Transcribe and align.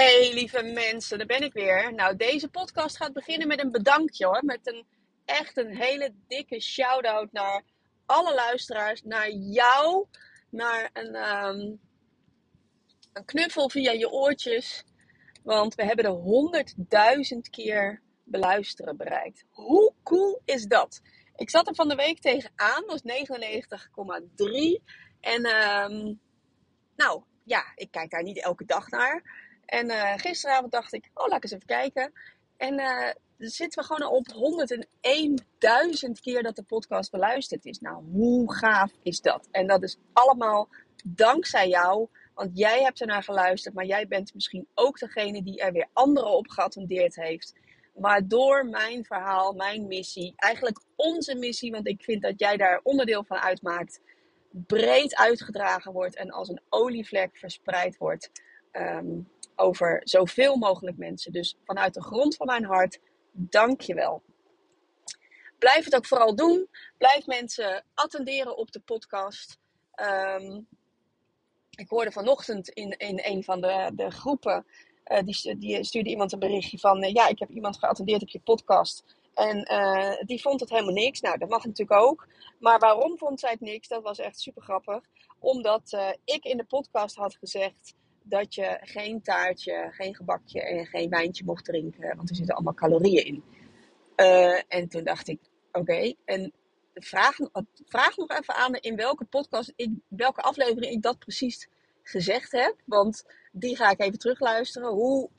Hey 0.00 0.32
lieve 0.34 0.62
mensen, 0.62 1.18
daar 1.18 1.26
ben 1.26 1.42
ik 1.42 1.52
weer. 1.52 1.94
Nou, 1.94 2.16
deze 2.16 2.48
podcast 2.48 2.96
gaat 2.96 3.12
beginnen 3.12 3.48
met 3.48 3.64
een 3.64 3.70
bedankje 3.70 4.26
hoor. 4.26 4.44
Met 4.44 4.66
een 4.66 4.86
echt 5.24 5.56
een 5.56 5.76
hele 5.76 6.14
dikke 6.28 6.60
shout-out 6.60 7.32
naar 7.32 7.62
alle 8.06 8.34
luisteraars, 8.34 9.02
naar 9.02 9.30
jou, 9.30 10.06
naar 10.50 10.90
een, 10.92 11.14
um, 11.14 11.80
een 13.12 13.24
knuffel 13.24 13.70
via 13.70 13.92
je 13.92 14.10
oortjes. 14.10 14.84
Want 15.42 15.74
we 15.74 15.84
hebben 15.84 16.04
de 16.04 16.10
honderdduizend 16.10 17.50
keer 17.50 18.02
beluisteren 18.24 18.96
bereikt. 18.96 19.44
Hoe 19.50 19.92
cool 20.02 20.42
is 20.44 20.64
dat? 20.64 21.00
Ik 21.36 21.50
zat 21.50 21.68
er 21.68 21.74
van 21.74 21.88
de 21.88 21.94
week 21.94 22.20
tegenaan, 22.20 22.84
dat 22.86 23.02
was 23.02 23.02
99,3. 23.02 24.82
En 25.20 25.46
um, 25.46 26.20
nou 26.96 27.22
ja, 27.44 27.72
ik 27.74 27.90
kijk 27.90 28.10
daar 28.10 28.22
niet 28.22 28.42
elke 28.42 28.64
dag 28.64 28.88
naar. 28.88 29.48
En 29.70 29.90
uh, 29.90 30.12
gisteravond 30.16 30.72
dacht 30.72 30.92
ik, 30.92 31.10
oh, 31.14 31.26
laat 31.26 31.36
ik 31.36 31.42
eens 31.42 31.52
even 31.52 31.66
kijken. 31.66 32.12
En 32.56 32.80
uh, 32.80 33.10
zitten 33.38 33.80
we 33.82 33.86
gewoon 33.86 34.10
op 34.12 34.26
101.000 36.06 36.10
keer 36.20 36.42
dat 36.42 36.56
de 36.56 36.62
podcast 36.62 37.10
beluisterd 37.10 37.64
is. 37.64 37.78
Nou, 37.78 38.04
hoe 38.12 38.54
gaaf 38.54 38.90
is 39.02 39.20
dat? 39.20 39.48
En 39.50 39.66
dat 39.66 39.82
is 39.82 39.96
allemaal 40.12 40.68
dankzij 41.04 41.68
jou. 41.68 42.08
Want 42.34 42.58
jij 42.58 42.82
hebt 42.82 43.00
er 43.00 43.06
naar 43.06 43.22
geluisterd, 43.22 43.74
maar 43.74 43.84
jij 43.84 44.06
bent 44.06 44.34
misschien 44.34 44.66
ook 44.74 44.98
degene 44.98 45.42
die 45.42 45.60
er 45.60 45.72
weer 45.72 45.88
anderen 45.92 46.30
op 46.30 46.48
geattendeerd 46.48 47.16
heeft. 47.16 47.54
Maar 47.94 48.28
door 48.28 48.66
mijn 48.66 49.04
verhaal, 49.04 49.52
mijn 49.52 49.86
missie, 49.86 50.32
eigenlijk 50.36 50.80
onze 50.96 51.34
missie, 51.34 51.70
want 51.70 51.86
ik 51.86 52.02
vind 52.02 52.22
dat 52.22 52.38
jij 52.38 52.56
daar 52.56 52.80
onderdeel 52.82 53.24
van 53.24 53.36
uitmaakt, 53.36 54.00
breed 54.50 55.16
uitgedragen 55.16 55.92
wordt 55.92 56.16
en 56.16 56.30
als 56.30 56.48
een 56.48 56.60
olievlek 56.68 57.36
verspreid 57.36 57.96
wordt. 57.96 58.30
Um, 58.72 59.28
over 59.56 60.00
zoveel 60.04 60.56
mogelijk 60.56 60.96
mensen. 60.96 61.32
Dus 61.32 61.56
vanuit 61.64 61.94
de 61.94 62.02
grond 62.02 62.36
van 62.36 62.46
mijn 62.46 62.64
hart, 62.64 63.00
dank 63.32 63.80
je 63.80 63.94
wel. 63.94 64.22
Blijf 65.58 65.84
het 65.84 65.96
ook 65.96 66.06
vooral 66.06 66.34
doen. 66.34 66.68
Blijf 66.98 67.26
mensen 67.26 67.84
attenderen 67.94 68.56
op 68.56 68.72
de 68.72 68.80
podcast. 68.80 69.58
Um, 69.94 70.66
ik 71.70 71.88
hoorde 71.88 72.12
vanochtend 72.12 72.68
in, 72.68 72.90
in 72.98 73.20
een 73.22 73.44
van 73.44 73.60
de, 73.60 73.90
de 73.94 74.10
groepen, 74.10 74.66
uh, 75.06 75.18
die, 75.22 75.58
die, 75.58 75.84
stuurde 75.84 76.10
iemand 76.10 76.32
een 76.32 76.38
berichtje 76.38 76.78
van, 76.78 77.04
uh, 77.04 77.12
ja, 77.12 77.28
ik 77.28 77.38
heb 77.38 77.50
iemand 77.50 77.78
geattendeerd 77.78 78.22
op 78.22 78.28
je 78.28 78.40
podcast. 78.40 79.04
En 79.34 79.72
uh, 79.72 80.16
die 80.26 80.40
vond 80.40 80.60
het 80.60 80.70
helemaal 80.70 80.94
niks. 80.94 81.20
Nou, 81.20 81.38
dat 81.38 81.48
mag 81.48 81.64
natuurlijk 81.64 82.00
ook. 82.00 82.28
Maar 82.58 82.78
waarom 82.78 83.18
vond 83.18 83.40
zij 83.40 83.50
het 83.50 83.60
niks? 83.60 83.88
Dat 83.88 84.02
was 84.02 84.18
echt 84.18 84.40
super 84.40 84.62
grappig. 84.62 85.04
Omdat 85.38 86.14
ik 86.24 86.44
in 86.44 86.56
de 86.56 86.64
podcast 86.64 87.16
had 87.16 87.36
gezegd 87.36 87.94
dat 88.22 88.54
je 88.54 88.78
geen 88.80 89.22
taartje, 89.22 89.88
geen 89.90 90.14
gebakje 90.14 90.62
en 90.62 90.86
geen 90.86 91.10
wijntje 91.10 91.44
mocht 91.44 91.64
drinken, 91.64 92.16
want 92.16 92.30
er 92.30 92.36
zitten 92.36 92.54
allemaal 92.54 92.74
calorieën 92.74 93.24
in. 93.24 93.44
Uh, 94.16 94.60
en 94.68 94.88
toen 94.88 95.04
dacht 95.04 95.28
ik, 95.28 95.40
oké, 95.72 96.14
en 96.24 96.52
vraag, 96.94 97.36
vraag 97.86 98.16
nog 98.16 98.30
even 98.30 98.54
aan 98.54 98.74
in 98.74 98.96
welke 98.96 99.24
podcast, 99.24 99.72
in 99.76 100.02
welke 100.08 100.40
aflevering 100.40 100.92
ik 100.92 101.02
dat 101.02 101.18
precies 101.18 101.68
gezegd 102.02 102.52
heb, 102.52 102.74
want 102.84 103.24
die 103.52 103.76
ga 103.76 103.90
ik 103.90 104.00
even 104.00 104.18
terugluisteren. 104.18 104.88
Hoe, 104.88 105.30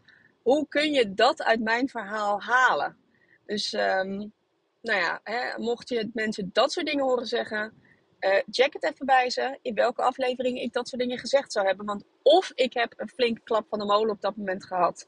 hoe 0.41 0.67
kun 0.67 0.91
je 0.91 1.13
dat 1.13 1.43
uit 1.43 1.59
mijn 1.59 1.89
verhaal 1.89 2.41
halen? 2.41 2.97
Dus, 3.45 3.73
um, 3.73 4.33
nou 4.81 4.99
ja, 4.99 5.19
hè, 5.23 5.59
mocht 5.59 5.89
je 5.89 6.09
mensen 6.13 6.49
dat 6.53 6.71
soort 6.71 6.85
dingen 6.85 7.05
horen 7.05 7.27
zeggen, 7.27 7.73
uh, 8.21 8.41
check 8.51 8.73
het 8.73 8.83
even 8.83 9.05
bij 9.05 9.29
ze 9.29 9.57
in 9.61 9.73
welke 9.73 10.01
aflevering 10.01 10.59
ik 10.59 10.73
dat 10.73 10.87
soort 10.87 11.01
dingen 11.01 11.17
gezegd 11.17 11.51
zou 11.51 11.65
hebben. 11.67 11.85
Want 11.85 12.03
of 12.21 12.51
ik 12.55 12.73
heb 12.73 12.93
een 12.97 13.09
flinke 13.09 13.41
klap 13.43 13.67
van 13.69 13.79
de 13.79 13.85
molen 13.85 14.09
op 14.09 14.21
dat 14.21 14.35
moment 14.35 14.65
gehad. 14.65 15.07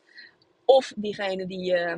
Of 0.66 0.94
diegene 0.96 1.46
die, 1.46 1.74
uh, 1.74 1.96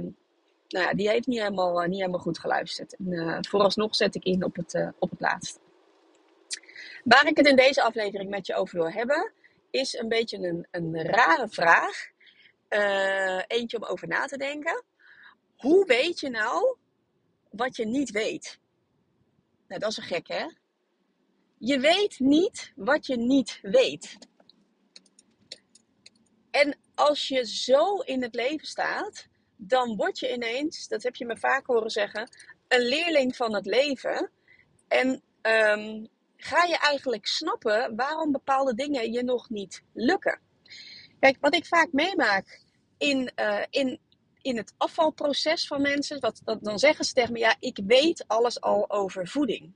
nou 0.68 0.86
ja, 0.86 0.94
die 0.94 1.10
heeft 1.10 1.28
niet 1.28 1.40
helemaal, 1.40 1.82
uh, 1.82 1.88
niet 1.88 2.00
helemaal 2.00 2.20
goed 2.20 2.40
geluisterd. 2.40 2.96
En, 2.96 3.12
uh, 3.12 3.38
vooralsnog 3.42 3.96
zet 3.96 4.16
ik 4.16 4.24
in 4.24 4.44
op 4.44 4.56
het, 4.56 4.92
op 5.00 5.10
het 5.10 5.20
laatste. 5.20 5.60
Waar 7.04 7.28
ik 7.28 7.38
het 7.38 7.48
in 7.48 7.56
deze 7.56 7.82
aflevering 7.82 8.30
met 8.30 8.48
je 8.48 8.56
over 8.56 8.78
wil 8.78 8.92
hebben, 8.92 9.32
is 9.70 9.94
een 9.94 10.08
beetje 10.08 10.38
een, 10.38 10.68
een 10.72 11.02
rare 11.04 11.48
vraag. 11.50 12.14
eentje 13.48 13.78
om 13.78 13.84
over 13.84 14.08
na 14.08 14.26
te 14.26 14.38
denken. 14.38 14.84
Hoe 15.56 15.86
weet 15.86 16.20
je 16.20 16.30
nou 16.30 16.76
wat 17.50 17.76
je 17.76 17.86
niet 17.86 18.12
weet? 18.12 18.60
Nou, 19.68 19.80
dat 19.80 19.92
is 19.92 19.98
een 19.98 20.04
gek, 20.04 20.28
hè? 20.28 20.46
Je 21.66 21.80
weet 21.80 22.20
niet 22.20 22.72
wat 22.76 23.06
je 23.06 23.18
niet 23.18 23.60
weet. 23.62 24.18
En 26.52 26.78
als 26.96 27.28
je 27.28 27.48
zo 27.48 27.98
in 27.98 28.22
het 28.22 28.36
leven 28.36 28.68
staat, 28.68 29.28
dan 29.56 29.96
word 29.96 30.20
je 30.20 30.34
ineens, 30.34 30.88
dat 30.88 31.04
heb 31.04 31.16
je 31.16 31.26
me 31.26 31.38
vaak 31.38 31.66
horen 31.66 31.90
zeggen, 31.90 32.30
een 32.68 32.82
leerling 32.82 33.36
van 33.36 33.54
het 33.54 33.66
leven. 33.66 34.32
En 34.88 35.08
um, 35.42 36.08
ga 36.38 36.64
je 36.64 36.78
eigenlijk 36.78 37.26
snappen 37.26 37.96
waarom 37.96 38.32
bepaalde 38.32 38.74
dingen 38.74 39.12
je 39.12 39.24
nog 39.24 39.50
niet 39.50 39.84
lukken. 39.94 40.40
Kijk, 41.20 41.38
wat 41.40 41.56
ik 41.56 41.66
vaak 41.66 41.92
meemaak 41.92 42.62
in, 42.98 43.32
uh, 43.36 43.64
in, 43.70 44.00
in 44.42 44.58
het 44.58 44.74
afvalproces 44.78 45.68
van 45.68 45.82
mensen, 45.82 46.20
wat, 46.20 46.42
dan 46.62 46.80
zeggen 46.80 47.06
ze 47.06 47.14
tegen 47.14 47.34
me, 47.34 47.40
ja, 47.40 47.56
ik 47.60 47.80
weet 47.86 48.24
alles 48.28 48.62
al 48.62 48.90
over 48.90 49.28
voeding. 49.28 49.74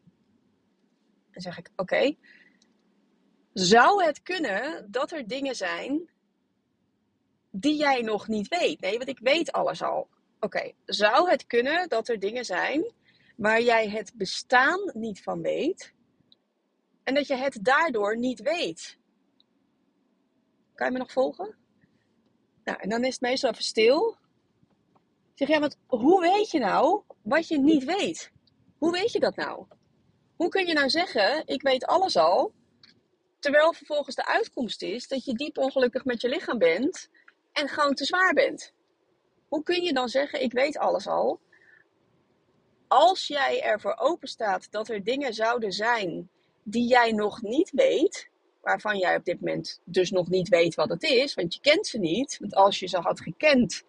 Dan 1.43 1.53
zeg 1.53 1.57
ik: 1.57 1.71
Oké, 1.75 2.15
zou 3.53 4.03
het 4.03 4.21
kunnen 4.21 4.91
dat 4.91 5.11
er 5.11 5.27
dingen 5.27 5.55
zijn 5.55 6.09
die 7.51 7.77
jij 7.77 8.01
nog 8.01 8.27
niet 8.27 8.47
weet? 8.47 8.79
Nee, 8.81 8.97
want 8.97 9.09
ik 9.09 9.19
weet 9.19 9.51
alles 9.51 9.81
al. 9.81 10.09
Oké, 10.39 10.71
zou 10.85 11.29
het 11.29 11.47
kunnen 11.47 11.89
dat 11.89 12.07
er 12.07 12.19
dingen 12.19 12.45
zijn 12.45 12.93
waar 13.35 13.61
jij 13.61 13.89
het 13.89 14.13
bestaan 14.15 14.91
niet 14.93 15.21
van 15.21 15.41
weet 15.41 15.93
en 17.03 17.13
dat 17.13 17.27
je 17.27 17.35
het 17.35 17.59
daardoor 17.61 18.17
niet 18.17 18.41
weet? 18.41 18.97
Kan 20.75 20.87
je 20.87 20.93
me 20.93 20.99
nog 20.99 21.11
volgen? 21.11 21.55
Nou, 22.63 22.79
en 22.79 22.89
dan 22.89 23.03
is 23.03 23.13
het 23.13 23.21
meestal 23.21 23.51
even 23.51 23.63
stil. 23.63 24.17
Zeg, 25.33 25.47
ja, 25.47 25.59
want 25.59 25.77
hoe 25.87 26.21
weet 26.21 26.51
je 26.51 26.59
nou 26.59 27.03
wat 27.21 27.47
je 27.47 27.59
niet 27.59 27.83
weet? 27.83 28.31
Hoe 28.77 28.91
weet 28.91 29.11
je 29.11 29.19
dat 29.19 29.35
nou? 29.35 29.65
Hoe 30.39 30.49
kun 30.49 30.65
je 30.65 30.73
nou 30.73 30.89
zeggen, 30.89 31.43
ik 31.45 31.61
weet 31.61 31.85
alles 31.85 32.17
al, 32.17 32.51
terwijl 33.39 33.73
vervolgens 33.73 34.15
de 34.15 34.25
uitkomst 34.25 34.81
is 34.81 35.07
dat 35.07 35.25
je 35.25 35.33
diep 35.33 35.57
ongelukkig 35.57 36.05
met 36.05 36.21
je 36.21 36.29
lichaam 36.29 36.57
bent 36.57 37.09
en 37.51 37.67
gewoon 37.67 37.93
te 37.93 38.05
zwaar 38.05 38.33
bent? 38.33 38.73
Hoe 39.47 39.63
kun 39.63 39.83
je 39.83 39.93
dan 39.93 40.09
zeggen, 40.09 40.41
ik 40.41 40.51
weet 40.51 40.77
alles 40.77 41.07
al, 41.07 41.39
als 42.87 43.27
jij 43.27 43.61
ervoor 43.61 43.95
open 43.97 44.27
staat 44.27 44.71
dat 44.71 44.89
er 44.89 45.03
dingen 45.03 45.33
zouden 45.33 45.71
zijn 45.71 46.29
die 46.63 46.87
jij 46.87 47.11
nog 47.11 47.41
niet 47.41 47.71
weet, 47.71 48.29
waarvan 48.61 48.97
jij 48.97 49.15
op 49.15 49.25
dit 49.25 49.39
moment 49.39 49.81
dus 49.83 50.11
nog 50.11 50.29
niet 50.29 50.49
weet 50.49 50.75
wat 50.75 50.89
het 50.89 51.03
is, 51.03 51.33
want 51.33 51.53
je 51.53 51.59
kent 51.59 51.87
ze 51.87 51.97
niet. 51.97 52.37
Want 52.39 52.55
als 52.55 52.79
je 52.79 52.87
ze 52.87 52.97
had 52.97 53.21
gekend, 53.21 53.83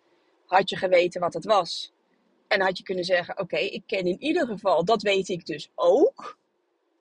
had 0.47 0.71
je 0.71 0.77
geweten 0.77 1.21
wat 1.21 1.35
het 1.35 1.45
was. 1.45 1.93
En 2.51 2.61
had 2.61 2.79
je 2.79 2.85
kunnen 2.85 3.05
zeggen: 3.05 3.39
Oké, 3.39 3.57
ik 3.57 3.83
ken 3.87 4.05
in 4.05 4.23
ieder 4.23 4.47
geval, 4.47 4.85
dat 4.85 5.03
weet 5.03 5.29
ik 5.29 5.47
dus 5.47 5.71
ook 5.75 6.39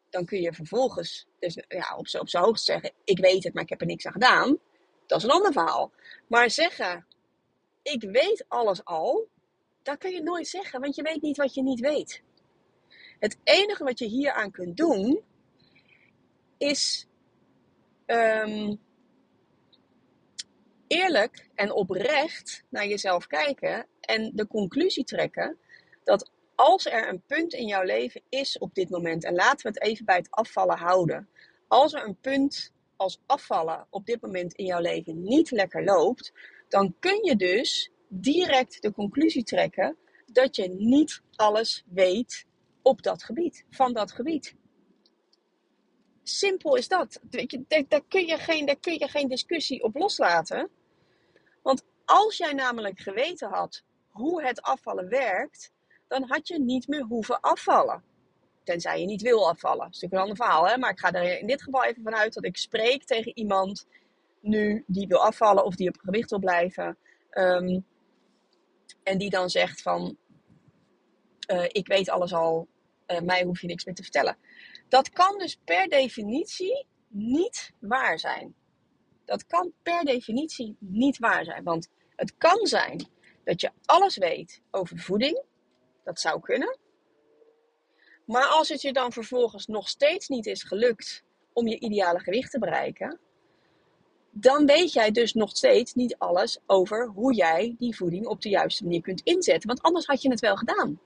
dan 0.10 0.26
kun 0.26 0.42
je 0.42 0.54
vervolgens 0.54 1.28
dus, 1.40 1.58
ja, 1.68 1.96
op, 1.98 2.08
op 2.20 2.30
zijn 2.30 2.44
hoogst 2.44 2.66
zeggen: 2.66 2.92
Ik 3.04 3.20
weet 3.20 3.44
het, 3.44 3.54
maar 3.54 3.64
ik 3.64 3.70
heb 3.70 3.82
er 3.82 3.88
niks 3.88 4.06
aan 4.06 4.12
gedaan. 4.12 4.58
Dat 5.06 5.18
is 5.18 5.24
een 5.24 5.30
ander 5.30 5.52
verhaal. 5.52 5.92
Maar 6.28 6.50
zeggen: 6.50 7.06
Ik 7.82 8.02
weet 8.02 8.46
alles 8.48 8.86
al, 8.86 9.28
dat 9.84 9.98
kun 9.98 10.12
je 10.12 10.22
nooit 10.22 10.48
zeggen, 10.48 10.82
want 10.82 10.96
je 10.96 11.02
weet 11.02 11.22
niet 11.22 11.38
wat 11.38 11.54
je 11.54 11.64
niet 11.64 11.80
weet. 11.80 12.22
Het 13.20 13.38
enige 13.44 13.84
wat 13.84 14.00
je 14.00 14.06
hier 14.06 14.32
aan 14.32 14.52
kunt 14.52 14.78
doen, 14.78 15.22
is 16.58 17.08
um, 18.06 18.80
eerlijk 20.88 21.50
en 21.56 21.72
oprecht 21.72 22.64
naar 22.70 22.88
jezelf 22.88 23.28
kijken 23.28 23.88
en 24.10 24.32
de 24.34 24.48
conclusie 24.48 25.04
trekken 25.04 25.58
dat 26.04 26.32
als 26.56 26.86
er 26.86 27.10
een 27.10 27.22
punt 27.28 27.54
in 27.54 27.68
jouw 27.68 27.84
leven 27.84 28.22
is 28.30 28.58
op 28.58 28.74
dit 28.74 28.90
moment, 28.90 29.24
en 29.24 29.36
laten 29.36 29.72
we 29.72 29.80
het 29.80 29.90
even 29.90 30.06
bij 30.06 30.16
het 30.16 30.32
afvallen 30.32 30.78
houden. 30.78 31.30
Als 31.68 31.94
er 31.94 32.06
een 32.06 32.20
punt 32.22 32.72
als 32.96 33.22
afvallen 33.26 33.88
op 33.90 34.06
dit 34.06 34.22
moment 34.22 34.54
in 34.54 34.66
jouw 34.66 34.82
leven 34.82 35.24
niet 35.24 35.52
lekker 35.52 35.84
loopt, 35.84 36.34
dan 36.68 36.96
kun 37.00 37.24
je 37.24 37.36
dus 37.36 37.92
direct 38.08 38.82
de 38.82 38.92
conclusie 38.92 39.44
trekken 39.44 39.98
dat 40.26 40.56
je 40.56 40.70
niet 40.70 41.22
alles 41.36 41.84
weet 41.88 42.46
op 42.82 43.02
dat 43.02 43.24
gebied, 43.24 43.66
van 43.70 43.94
dat 43.94 44.12
gebied. 44.12 44.56
Simpel 46.24 46.76
is 46.76 46.88
dat. 46.88 47.20
Daar, 47.88 48.02
kun 48.08 48.26
je 48.26 48.38
geen, 48.38 48.66
daar 48.66 48.80
kun 48.80 48.94
je 48.94 49.08
geen 49.08 49.28
discussie 49.28 49.84
op 49.84 49.96
loslaten. 49.96 50.70
Want 51.62 51.84
als 52.06 52.38
jij 52.38 52.54
namelijk 52.54 53.00
geweten 53.00 53.50
had 53.50 53.84
hoe 54.10 54.44
het 54.44 54.62
afvallen 54.62 55.10
werkt, 55.10 55.72
dan 56.08 56.24
had 56.28 56.48
je 56.48 56.60
niet 56.60 56.88
meer 56.88 57.04
hoeven 57.04 57.40
afvallen. 57.40 58.04
Tenzij 58.64 59.00
je 59.00 59.06
niet 59.06 59.22
wil 59.22 59.50
afvallen. 59.50 59.86
Dat 59.86 59.96
is 59.96 60.02
natuurlijk 60.02 60.14
een 60.14 60.30
ander 60.30 60.46
verhaal. 60.46 60.68
Hè? 60.68 60.78
Maar 60.78 60.92
ik 60.92 61.00
ga 61.00 61.12
er 61.12 61.40
in 61.40 61.48
dit 61.48 61.64
geval 61.64 61.84
even 61.84 62.04
vanuit 62.04 62.34
dat 62.34 62.46
ik 62.46 62.58
spreek 62.58 63.04
tegen 63.04 63.38
iemand 63.38 63.88
nu 64.42 64.84
die 64.88 65.08
wil 65.08 65.24
afvallen 65.24 65.66
of 65.66 65.76
die 65.76 65.88
op 65.90 65.98
gewicht 65.98 66.30
wil 66.30 66.40
blijven. 66.40 66.98
Ehm, 67.30 67.80
en 69.04 69.18
die 69.18 69.30
dan 69.30 69.50
zegt 69.50 69.82
van, 69.82 70.18
uh, 71.52 71.66
ik 71.68 71.88
weet 71.88 72.10
alles 72.10 72.34
al, 72.34 72.68
uh, 73.08 73.20
mij 73.20 73.44
hoef 73.44 73.62
je 73.62 73.68
niks 73.68 73.86
meer 73.86 73.96
te 73.96 74.04
vertellen. 74.04 74.38
Dat 74.88 75.10
kan 75.10 75.38
dus 75.38 75.60
per 75.66 75.88
definitie 75.88 76.86
niet 77.08 77.74
waar 77.80 78.20
zijn. 78.20 78.56
Dat 79.26 79.46
kan 79.46 79.74
per 79.84 80.04
definitie 80.04 80.76
niet 80.80 81.18
waar 81.18 81.44
zijn. 81.44 81.64
Want 81.64 81.90
het 82.16 82.38
kan 82.38 82.66
zijn 82.66 83.08
dat 83.50 83.62
je 83.62 83.72
alles 83.86 84.18
weet 84.18 84.62
over 84.72 84.98
voeding. 84.98 85.44
Dat 86.04 86.20
zou 86.20 86.40
kunnen. 86.40 86.78
Maar 88.26 88.46
als 88.46 88.70
het 88.70 88.82
je 88.82 88.94
dan 88.94 89.12
vervolgens 89.12 89.68
nog 89.68 89.90
steeds 89.90 90.28
niet 90.28 90.46
is 90.46 90.64
gelukt 90.64 91.24
om 91.54 91.68
je 91.68 91.80
ideale 91.80 92.20
gewicht 92.20 92.52
te 92.52 92.60
bereiken, 92.60 93.20
dan 94.32 94.66
weet 94.66 94.94
jij 94.94 95.12
dus 95.12 95.34
nog 95.34 95.50
steeds 95.58 95.94
niet 95.94 96.18
alles 96.18 96.60
over 96.66 97.08
hoe 97.08 97.34
jij 97.34 97.76
die 97.78 97.96
voeding 97.96 98.28
op 98.28 98.42
de 98.42 98.50
juiste 98.50 98.84
manier 98.84 99.02
kunt 99.02 99.22
inzetten. 99.24 99.68
Want 99.68 99.82
anders 99.82 100.06
had 100.06 100.22
je 100.22 100.30
het 100.30 100.40
wel 100.40 100.56
gedaan. 100.56 101.00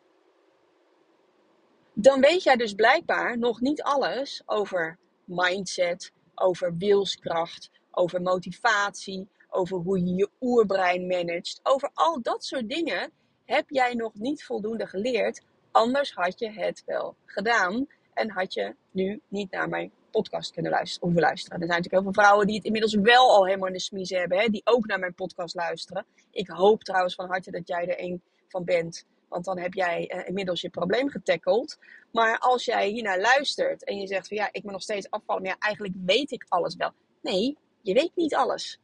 Dan 1.93 2.21
weet 2.21 2.43
jij 2.43 2.55
dus 2.55 2.73
blijkbaar 2.73 3.37
nog 3.37 3.61
niet 3.61 3.81
alles 3.83 4.41
over 4.45 4.97
mindset, 5.23 6.11
over 6.35 6.77
wilskracht, 6.77 7.69
over 7.91 8.21
motivatie, 8.21 9.27
over 9.53 9.77
hoe 9.77 10.05
je 10.05 10.15
je 10.15 10.29
oerbrein 10.41 11.07
managt. 11.07 11.59
Over 11.63 11.89
al 11.93 12.21
dat 12.21 12.43
soort 12.43 12.69
dingen 12.69 13.11
heb 13.45 13.69
jij 13.69 13.93
nog 13.93 14.13
niet 14.13 14.43
voldoende 14.43 14.87
geleerd. 14.87 15.43
Anders 15.71 16.13
had 16.13 16.39
je 16.39 16.49
het 16.49 16.83
wel 16.85 17.15
gedaan 17.25 17.87
en 18.13 18.29
had 18.29 18.53
je 18.53 18.75
nu 18.91 19.21
niet 19.27 19.51
naar 19.51 19.69
mijn 19.69 19.91
podcast 20.11 20.51
kunnen 20.51 20.71
luisteren, 20.71 21.03
hoeven 21.07 21.21
luisteren. 21.21 21.59
Er 21.59 21.67
zijn 21.67 21.77
natuurlijk 21.77 22.03
heel 22.03 22.13
veel 22.13 22.23
vrouwen 22.23 22.47
die 22.47 22.55
het 22.55 22.65
inmiddels 22.65 22.93
wel 22.93 23.29
al 23.29 23.45
helemaal 23.45 23.67
in 23.67 23.73
de 23.73 23.79
smiezen 23.79 24.19
hebben, 24.19 24.37
hè, 24.37 24.47
die 24.47 24.61
ook 24.63 24.85
naar 24.85 24.99
mijn 24.99 25.13
podcast 25.13 25.55
luisteren. 25.55 26.05
Ik 26.31 26.47
hoop 26.47 26.83
trouwens 26.83 27.15
van 27.15 27.27
harte 27.27 27.51
dat 27.51 27.67
jij 27.67 27.87
er 27.87 28.03
een 28.03 28.21
van 28.47 28.63
bent. 28.63 29.05
Want 29.29 29.45
dan 29.45 29.59
heb 29.59 29.73
jij 29.73 30.11
uh, 30.15 30.27
inmiddels 30.27 30.61
je 30.61 30.69
probleem 30.69 31.09
getackeld. 31.09 31.77
Maar 32.11 32.37
als 32.39 32.65
jij 32.65 32.87
hiernaar 32.87 33.19
luistert 33.19 33.83
en 33.83 33.97
je 33.97 34.07
zegt 34.07 34.27
van 34.27 34.37
ja, 34.37 34.49
ik 34.51 34.63
ben 34.63 34.71
nog 34.71 34.81
steeds 34.81 35.09
afvallen. 35.09 35.41
Maar 35.41 35.51
ja, 35.51 35.57
eigenlijk 35.59 35.93
weet 36.05 36.31
ik 36.31 36.45
alles 36.47 36.75
wel. 36.75 36.91
Nee, 37.21 37.57
je 37.81 37.93
weet 37.93 38.11
niet 38.15 38.35
alles. 38.35 38.79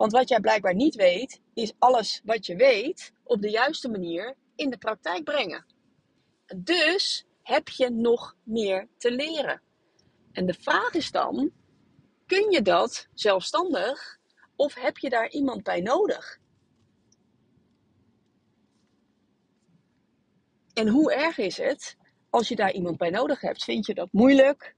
Want 0.00 0.12
wat 0.12 0.28
jij 0.28 0.40
blijkbaar 0.40 0.74
niet 0.74 0.94
weet, 0.94 1.40
is 1.54 1.72
alles 1.78 2.20
wat 2.24 2.46
je 2.46 2.56
weet 2.56 3.12
op 3.22 3.40
de 3.40 3.50
juiste 3.50 3.88
manier 3.88 4.36
in 4.54 4.70
de 4.70 4.78
praktijk 4.78 5.24
brengen. 5.24 5.66
Dus 6.56 7.26
heb 7.42 7.68
je 7.68 7.90
nog 7.90 8.36
meer 8.42 8.88
te 8.96 9.10
leren. 9.12 9.62
En 10.32 10.46
de 10.46 10.54
vraag 10.54 10.92
is 10.92 11.10
dan: 11.10 11.50
kun 12.26 12.50
je 12.50 12.62
dat 12.62 13.08
zelfstandig 13.14 14.18
of 14.56 14.74
heb 14.74 14.98
je 14.98 15.10
daar 15.10 15.30
iemand 15.30 15.62
bij 15.62 15.80
nodig? 15.80 16.38
En 20.72 20.88
hoe 20.88 21.14
erg 21.14 21.38
is 21.38 21.56
het 21.56 21.96
als 22.30 22.48
je 22.48 22.56
daar 22.56 22.72
iemand 22.72 22.96
bij 22.96 23.10
nodig 23.10 23.40
hebt? 23.40 23.64
Vind 23.64 23.86
je 23.86 23.94
dat 23.94 24.12
moeilijk? 24.12 24.76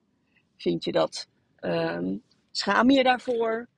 Vind 0.56 0.84
je 0.84 0.92
dat, 0.92 1.28
um, 1.60 2.22
schaam 2.50 2.90
je 2.90 3.02
daarvoor? 3.02 3.70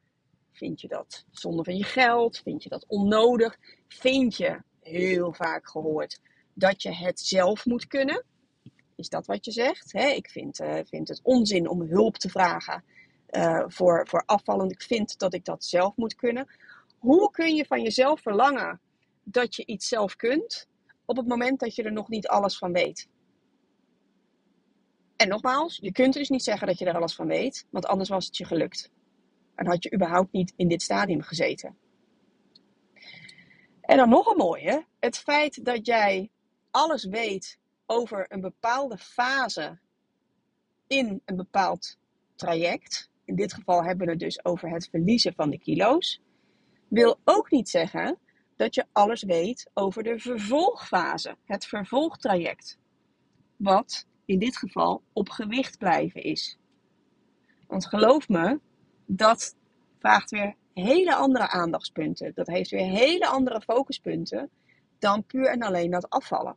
Vind 0.55 0.81
je 0.81 0.89
dat 0.89 1.25
zonde 1.31 1.65
van 1.65 1.77
je 1.77 1.85
geld? 1.85 2.39
Vind 2.39 2.62
je 2.62 2.69
dat 2.69 2.85
onnodig? 2.89 3.59
Vind 3.89 4.37
je, 4.37 4.62
heel 4.81 5.33
vaak 5.33 5.69
gehoord, 5.69 6.21
dat 6.53 6.83
je 6.83 6.95
het 6.95 7.21
zelf 7.21 7.65
moet 7.65 7.87
kunnen? 7.87 8.25
Is 8.97 9.09
dat 9.09 9.27
wat 9.27 9.45
je 9.45 9.51
zegt? 9.51 9.95
ik 9.95 10.29
vind, 10.31 10.61
uh, 10.61 10.79
vind 10.85 11.09
het 11.09 11.21
onzin 11.23 11.69
om 11.69 11.83
hulp 11.83 12.17
te 12.17 12.29
vragen 12.29 12.85
uh, 13.31 13.65
voor, 13.67 14.06
voor 14.09 14.23
afvallen. 14.27 14.71
Ik 14.71 14.83
vind 14.83 15.19
dat 15.19 15.35
ik 15.35 15.45
dat 15.45 15.65
zelf 15.65 15.97
moet 15.97 16.15
kunnen. 16.15 16.49
Hoe 16.99 17.31
kun 17.31 17.55
je 17.55 17.65
van 17.65 17.83
jezelf 17.83 18.21
verlangen 18.21 18.81
dat 19.23 19.55
je 19.55 19.67
iets 19.67 19.89
zelf 19.89 20.17
kunt 20.17 20.69
op 21.05 21.17
het 21.17 21.27
moment 21.27 21.61
dat 21.61 21.75
je 21.75 21.83
er 21.83 21.93
nog 21.93 22.09
niet 22.09 22.29
alles 22.29 22.59
van 22.59 22.73
weet? 22.73 23.09
En 25.17 25.29
nogmaals, 25.29 25.79
je 25.83 25.93
kunt 25.93 26.15
dus 26.15 26.29
niet 26.29 26.43
zeggen 26.43 26.67
dat 26.67 26.79
je 26.79 26.85
er 26.85 26.97
alles 26.97 27.15
van 27.15 27.27
weet, 27.27 27.67
want 27.71 27.87
anders 27.87 28.09
was 28.09 28.27
het 28.27 28.37
je 28.37 28.45
gelukt. 28.45 28.91
En 29.55 29.67
had 29.67 29.83
je 29.83 29.95
überhaupt 29.95 30.33
niet 30.33 30.53
in 30.56 30.69
dit 30.69 30.83
stadium 30.83 31.23
gezeten. 31.23 31.77
En 33.81 33.97
dan 33.97 34.09
nog 34.09 34.27
een 34.27 34.37
mooie. 34.37 34.87
Het 34.99 35.19
feit 35.19 35.65
dat 35.65 35.87
jij 35.87 36.31
alles 36.71 37.05
weet 37.05 37.59
over 37.87 38.27
een 38.29 38.41
bepaalde 38.41 38.99
fase 38.99 39.79
in 40.87 41.23
een 41.25 41.37
bepaald 41.37 41.99
traject. 42.35 43.11
In 43.25 43.35
dit 43.35 43.53
geval 43.53 43.85
hebben 43.85 44.06
we 44.06 44.12
het 44.12 44.21
dus 44.21 44.45
over 44.45 44.71
het 44.71 44.89
verliezen 44.89 45.35
van 45.35 45.51
de 45.51 45.59
kilo's. 45.59 46.21
Wil 46.89 47.19
ook 47.25 47.51
niet 47.51 47.69
zeggen 47.69 48.19
dat 48.56 48.75
je 48.75 48.85
alles 48.93 49.23
weet 49.23 49.71
over 49.75 50.03
de 50.03 50.19
vervolgfase, 50.19 51.37
het 51.45 51.67
vervolgtraject. 51.67 52.79
Wat 53.56 54.06
in 54.25 54.39
dit 54.39 54.56
geval 54.56 55.03
op 55.12 55.29
gewicht 55.29 55.79
blijven 55.79 56.23
is. 56.23 56.59
Want 57.67 57.87
geloof 57.87 58.29
me, 58.29 58.61
dat 59.06 59.55
vraagt 59.99 60.31
weer 60.31 60.55
hele 60.75 61.15
andere 61.15 61.49
aandachtspunten. 61.49 62.32
Dat 62.34 62.46
heeft 62.46 62.70
weer 62.70 62.87
hele 62.87 63.27
andere 63.27 63.61
focuspunten 63.61 64.51
dan 64.99 65.25
puur 65.25 65.46
en 65.46 65.63
alleen 65.63 65.91
dat 65.91 66.11
afvallen. 66.11 66.56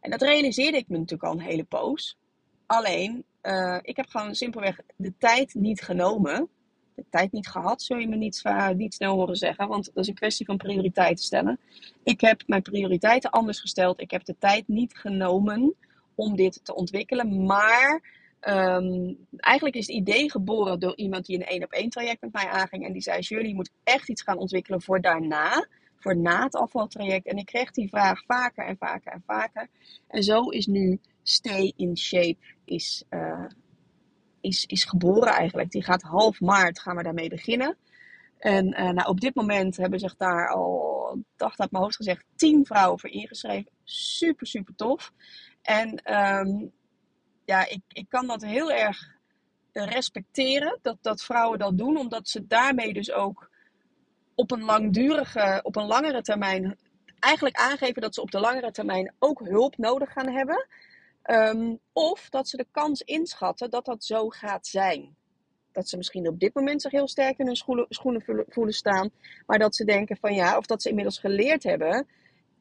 En 0.00 0.10
dat 0.10 0.22
realiseerde 0.22 0.76
ik 0.76 0.88
me 0.88 0.98
natuurlijk 0.98 1.28
al 1.28 1.32
een 1.32 1.46
hele 1.46 1.64
poos. 1.64 2.18
Alleen, 2.66 3.24
uh, 3.42 3.78
ik 3.82 3.96
heb 3.96 4.08
gewoon 4.08 4.34
simpelweg 4.34 4.80
de 4.96 5.12
tijd 5.18 5.54
niet 5.54 5.82
genomen. 5.82 6.48
De 6.94 7.04
tijd 7.10 7.32
niet 7.32 7.48
gehad, 7.48 7.82
zul 7.82 7.96
je 7.96 8.08
me 8.08 8.16
niet, 8.16 8.40
uh, 8.44 8.68
niet 8.68 8.94
snel 8.94 9.14
horen 9.14 9.36
zeggen. 9.36 9.68
Want 9.68 9.84
dat 9.84 9.96
is 9.96 10.08
een 10.08 10.14
kwestie 10.14 10.46
van 10.46 10.56
prioriteiten 10.56 11.24
stellen. 11.24 11.58
Ik 12.02 12.20
heb 12.20 12.42
mijn 12.46 12.62
prioriteiten 12.62 13.30
anders 13.30 13.60
gesteld. 13.60 14.00
Ik 14.00 14.10
heb 14.10 14.24
de 14.24 14.36
tijd 14.38 14.68
niet 14.68 14.96
genomen 14.96 15.74
om 16.14 16.36
dit 16.36 16.60
te 16.64 16.74
ontwikkelen. 16.74 17.44
Maar 17.44 18.02
Um, 18.48 19.26
eigenlijk 19.36 19.76
is 19.76 19.86
het 19.86 19.96
idee 19.96 20.30
geboren 20.30 20.80
door 20.80 20.96
iemand 20.96 21.26
die 21.26 21.36
een 21.36 21.46
één 21.46 21.64
op 21.64 21.72
één 21.72 21.90
traject 21.90 22.20
met 22.20 22.32
mij 22.32 22.46
aanging. 22.48 22.86
En 22.86 22.92
die 22.92 23.02
zei: 23.02 23.20
Jullie 23.20 23.54
moet 23.54 23.70
echt 23.84 24.08
iets 24.08 24.22
gaan 24.22 24.38
ontwikkelen 24.38 24.82
voor 24.82 25.00
daarna. 25.00 25.66
Voor 25.98 26.16
na 26.16 26.42
het 26.42 26.54
afvaltraject. 26.54 27.26
En 27.26 27.36
ik 27.36 27.46
kreeg 27.46 27.70
die 27.70 27.88
vraag 27.88 28.24
vaker 28.26 28.66
en 28.66 28.76
vaker 28.76 29.12
en 29.12 29.22
vaker. 29.26 29.68
En 30.08 30.22
zo 30.22 30.48
is 30.48 30.66
nu 30.66 31.00
Stay 31.22 31.72
in 31.76 31.96
Shape 31.96 32.36
is, 32.64 33.04
uh, 33.10 33.46
is, 34.40 34.66
is 34.66 34.84
geboren 34.84 35.32
eigenlijk. 35.32 35.70
Die 35.70 35.82
gaat 35.82 36.02
half 36.02 36.40
maart 36.40 36.80
gaan 36.80 36.96
we 36.96 37.02
daarmee 37.02 37.28
beginnen. 37.28 37.76
En 38.38 38.66
uh, 38.66 38.90
nou, 38.90 39.08
op 39.08 39.20
dit 39.20 39.34
moment 39.34 39.76
hebben 39.76 39.98
zich 39.98 40.16
daar 40.16 40.48
al, 40.48 41.18
dacht 41.36 41.60
uit 41.60 41.70
mijn 41.70 41.82
hoofd 41.82 41.96
gezegd, 41.96 42.24
tien 42.36 42.66
vrouwen 42.66 43.00
voor 43.00 43.10
ingeschreven. 43.10 43.70
Super, 43.84 44.46
super 44.46 44.74
tof. 44.74 45.12
En 45.62 46.14
um, 46.14 46.72
ja, 47.46 47.68
ik, 47.68 47.80
ik 47.88 48.06
kan 48.08 48.26
dat 48.26 48.42
heel 48.42 48.72
erg 48.72 49.14
respecteren, 49.72 50.78
dat, 50.82 50.96
dat 51.00 51.22
vrouwen 51.22 51.58
dat 51.58 51.78
doen, 51.78 51.96
omdat 51.96 52.28
ze 52.28 52.46
daarmee 52.46 52.92
dus 52.92 53.12
ook 53.12 53.50
op 54.34 54.50
een 54.50 54.62
langdurige, 54.62 55.60
op 55.62 55.76
een 55.76 55.86
langere 55.86 56.22
termijn, 56.22 56.78
eigenlijk 57.18 57.56
aangeven 57.56 58.02
dat 58.02 58.14
ze 58.14 58.22
op 58.22 58.30
de 58.30 58.40
langere 58.40 58.70
termijn 58.70 59.14
ook 59.18 59.40
hulp 59.40 59.76
nodig 59.76 60.12
gaan 60.12 60.28
hebben. 60.28 60.66
Um, 61.30 61.78
of 61.92 62.28
dat 62.28 62.48
ze 62.48 62.56
de 62.56 62.66
kans 62.70 63.02
inschatten 63.02 63.70
dat 63.70 63.84
dat 63.84 64.04
zo 64.04 64.28
gaat 64.28 64.66
zijn. 64.66 65.16
Dat 65.72 65.88
ze 65.88 65.96
misschien 65.96 66.28
op 66.28 66.40
dit 66.40 66.54
moment 66.54 66.82
zich 66.82 66.92
heel 66.92 67.08
sterk 67.08 67.38
in 67.38 67.46
hun 67.46 67.86
schoenen 67.88 68.24
voelen 68.48 68.74
staan, 68.74 69.10
maar 69.46 69.58
dat 69.58 69.76
ze 69.76 69.84
denken 69.84 70.16
van 70.16 70.34
ja, 70.34 70.56
of 70.56 70.66
dat 70.66 70.82
ze 70.82 70.88
inmiddels 70.88 71.18
geleerd 71.18 71.62
hebben 71.62 72.06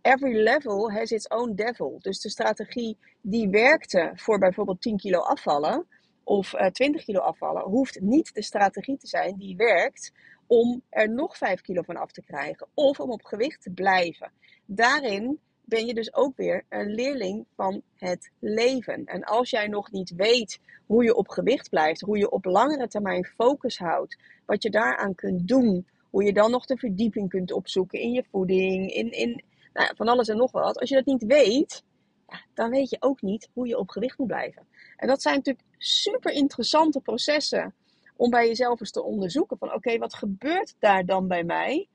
every 0.06 0.44
level 0.44 0.92
has 0.92 1.12
its 1.12 1.28
own 1.30 1.56
devil. 1.56 1.98
Dus 2.02 2.20
de 2.20 2.30
strategie 2.30 2.98
die 3.22 3.50
werkte 3.50 4.12
voor 4.16 4.40
bijvoorbeeld 4.40 4.82
10 4.82 4.98
kilo 4.98 5.20
afvallen, 5.20 5.88
of 6.24 6.54
uh, 6.54 6.66
20 6.66 7.04
kilo 7.04 7.20
afvallen, 7.20 7.64
hoeft 7.64 8.02
niet 8.02 8.34
de 8.34 8.42
strategie 8.42 8.98
te 8.98 9.08
zijn 9.08 9.36
die 9.38 9.56
werkt 9.56 10.12
om 10.48 10.82
er 10.90 11.10
nog 11.10 11.38
5 11.38 11.62
kilo 11.62 11.82
van 11.82 11.96
af 11.96 12.12
te 12.12 12.22
krijgen. 12.22 12.68
Of 12.74 13.00
om 13.00 13.12
op 13.12 13.24
gewicht 13.24 13.62
te 13.62 13.72
blijven. 13.72 14.32
Daarin 14.66 15.40
ben 15.64 15.86
je 15.86 15.94
dus 15.94 16.14
ook 16.14 16.38
weer 16.38 16.66
een 16.70 16.94
leerling 16.94 17.46
van 17.56 17.82
het 17.96 18.32
leven. 18.40 19.06
En 19.06 19.24
als 19.24 19.50
jij 19.50 19.68
nog 19.68 19.92
niet 19.92 20.14
weet 20.16 20.60
hoe 20.86 21.04
je 21.04 21.16
op 21.16 21.28
gewicht 21.28 21.70
blijft, 21.70 22.02
hoe 22.02 22.18
je 22.18 22.32
op 22.32 22.46
langere 22.46 22.88
termijn 22.88 23.26
focus 23.26 23.78
houdt, 23.78 24.18
wat 24.46 24.64
je 24.64 24.70
daaraan 24.70 25.16
kunt 25.16 25.48
doen, 25.48 25.88
hoe 26.10 26.24
je 26.24 26.34
dan 26.34 26.52
nog 26.52 26.66
de 26.66 26.78
verdieping 26.78 27.30
kunt 27.30 27.52
opzoeken 27.52 28.00
in 28.00 28.12
je 28.12 28.24
voeding, 28.32 28.92
in, 28.94 29.12
in 29.12 29.44
nou 29.76 29.96
van 29.96 30.08
alles 30.08 30.28
en 30.28 30.38
nog 30.38 30.52
wat. 30.52 30.80
Als 30.80 30.90
je 30.90 30.96
dat 30.96 31.06
niet 31.06 31.26
weet, 31.26 31.84
ja, 32.28 32.46
dan 32.54 32.70
weet 32.70 32.90
je 32.90 32.98
ook 33.00 33.22
niet 33.22 33.50
hoe 33.54 33.68
je 33.68 33.78
op 33.78 33.90
gewicht 33.90 34.18
moet 34.18 34.28
blijven. 34.28 34.68
En 34.98 35.08
dat 35.08 35.22
zijn 35.22 35.36
natuurlijk 35.36 35.66
super 35.78 36.32
interessante 36.32 37.00
processen 37.00 37.74
om 38.16 38.30
bij 38.30 38.48
jezelf 38.48 38.80
eens 38.80 38.92
te 38.92 39.04
onderzoeken 39.04 39.58
van 39.58 39.74
oké, 39.74 39.98
wat 39.98 40.14
gebeurt 40.14 40.76
daar 40.80 41.06
dan 41.06 41.28
bij 41.28 41.44
mij 41.44 41.88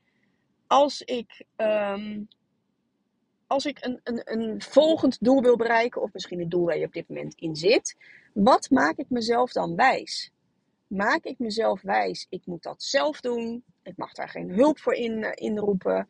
als 0.67 1.01
ik 1.01 1.45
um, 1.57 2.27
als 3.47 3.65
ik 3.65 3.77
een, 3.81 3.99
een, 4.03 4.21
een 4.23 4.61
volgend 4.61 5.17
doel 5.19 5.41
wil 5.41 5.55
bereiken, 5.55 6.01
of 6.01 6.13
misschien 6.13 6.39
een 6.39 6.49
doel 6.49 6.65
waar 6.65 6.77
je 6.77 6.85
op 6.85 6.93
dit 6.93 7.09
moment 7.09 7.35
in 7.35 7.55
zit, 7.55 7.95
wat 8.33 8.69
maak 8.69 8.97
ik 8.97 9.09
mezelf 9.09 9.51
dan 9.51 9.75
wijs? 9.75 10.31
Maak 10.87 11.23
ik 11.23 11.39
mezelf 11.39 11.81
wijs, 11.81 12.25
ik 12.29 12.45
moet 12.45 12.63
dat 12.63 12.83
zelf 12.83 13.21
doen, 13.21 13.63
ik 13.83 13.97
mag 13.97 14.13
daar 14.13 14.29
geen 14.29 14.49
hulp 14.49 14.79
voor 14.79 14.93
in, 14.93 15.17
uh, 15.17 15.31
inroepen. 15.33 16.09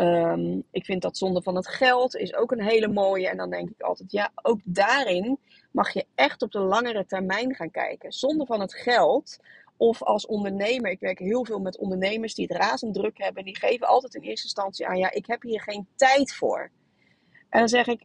Um, 0.00 0.62
ik 0.70 0.84
vind 0.84 1.02
dat 1.02 1.16
zonde 1.16 1.42
van 1.42 1.56
het 1.56 1.68
geld 1.68 2.16
is 2.16 2.34
ook 2.34 2.52
een 2.52 2.62
hele 2.62 2.88
mooie. 2.88 3.28
En 3.28 3.36
dan 3.36 3.50
denk 3.50 3.70
ik 3.70 3.80
altijd, 3.80 4.12
ja, 4.12 4.32
ook 4.42 4.60
daarin 4.64 5.38
mag 5.70 5.92
je 5.92 6.06
echt 6.14 6.42
op 6.42 6.52
de 6.52 6.58
langere 6.58 7.06
termijn 7.06 7.54
gaan 7.54 7.70
kijken. 7.70 8.12
Zonde 8.12 8.46
van 8.46 8.60
het 8.60 8.74
geld, 8.74 9.38
of 9.76 10.02
als 10.02 10.26
ondernemer, 10.26 10.90
ik 10.90 11.00
werk 11.00 11.18
heel 11.18 11.44
veel 11.44 11.58
met 11.58 11.78
ondernemers 11.78 12.34
die 12.34 12.46
het 12.48 12.56
razend 12.56 12.94
druk 12.94 13.18
hebben. 13.18 13.44
Die 13.44 13.58
geven 13.58 13.86
altijd 13.86 14.14
in 14.14 14.22
eerste 14.22 14.46
instantie 14.46 14.86
aan, 14.86 14.98
ja, 14.98 15.10
ik 15.10 15.26
heb 15.26 15.42
hier 15.42 15.60
geen 15.60 15.86
tijd 15.94 16.34
voor. 16.34 16.70
En 17.48 17.58
dan 17.58 17.68
zeg 17.68 17.86
ik, 17.86 18.02